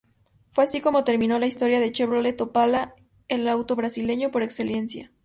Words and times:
Fue 0.49 0.63
así 0.63 0.81
como 0.81 1.03
terminó 1.03 1.37
la 1.37 1.45
historia 1.45 1.79
del 1.79 1.91
Chevrolet 1.91 2.41
Opala, 2.41 2.95
el 3.27 3.47
auto 3.47 3.75
brasileño 3.75 4.31
por 4.31 4.41
excelencia. 4.41 5.11